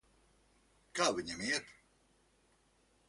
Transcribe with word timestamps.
Kā 0.99 1.07
viņam 1.19 1.43
iet? 1.51 1.69